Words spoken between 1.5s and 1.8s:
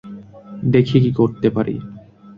পারি।